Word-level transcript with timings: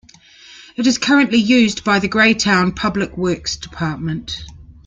It 0.77 0.87
is 0.87 0.97
currently 0.97 1.37
used 1.37 1.83
by 1.83 1.99
the 1.99 2.07
Greytown 2.07 2.71
public 2.71 3.15
works 3.17 3.55
department. 3.55 4.43